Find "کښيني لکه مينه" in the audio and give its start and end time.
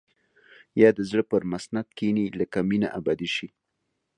1.97-2.87